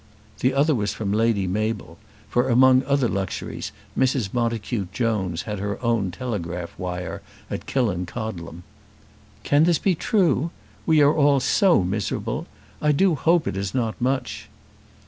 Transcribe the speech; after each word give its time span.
The 0.39 0.55
other 0.55 0.73
was 0.73 0.93
from 0.93 1.13
Lady 1.13 1.45
Mabel, 1.45 1.99
for 2.27 2.49
among 2.49 2.83
other 2.85 3.07
luxuries 3.07 3.71
Mrs. 3.95 4.33
Montacute 4.33 4.91
Jones 4.91 5.43
had 5.43 5.59
her 5.59 5.79
own 5.83 6.09
telegraph 6.09 6.71
wire 6.79 7.21
at 7.51 7.67
Killancodlem. 7.67 8.63
"Can 9.43 9.65
this 9.65 9.77
be 9.77 9.93
true? 9.93 10.49
We 10.87 11.01
are 11.01 11.13
all 11.13 11.39
so 11.39 11.83
miserable. 11.83 12.47
I 12.81 12.91
do 12.91 13.13
hope 13.13 13.47
it 13.47 13.55
is 13.55 13.75
not 13.75 13.93
much." 14.01 14.49